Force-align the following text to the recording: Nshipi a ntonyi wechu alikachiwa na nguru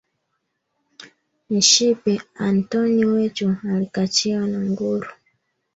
Nshipi 1.49 2.21
a 2.35 2.47
ntonyi 2.57 3.05
wechu 3.05 3.55
alikachiwa 3.73 4.47
na 4.47 4.59
nguru 4.69 5.09